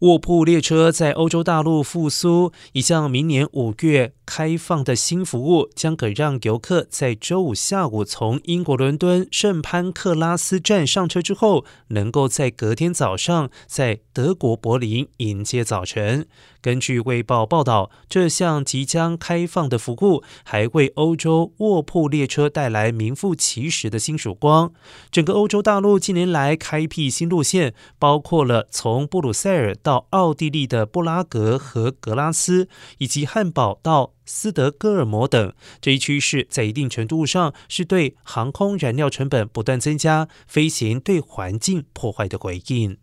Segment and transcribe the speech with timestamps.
[0.00, 16.26] 卧铺列车在欧洲大陆复苏，一项明年五月开放的新服务，将可让游客在周五下午从英国伦敦圣潘克拉斯站上车之后，能够在隔天早上在德国柏林迎接早晨。
[16.62, 24.70] 根据《卫报》报道，这项即将开放的服务还为欧洲卧铺列车带来名副其实的新曙光。
[25.10, 35.52] 整个欧洲大陆近年来开辟新路线，包括了从布鲁塞尔到到奥地利的布拉格和格拉斯，以及汉堡到斯德哥尔摩等。
[35.80, 42.98] 这一趋势在一定程度上是对航空燃料成本不断增加、飞行对环境破坏的回应。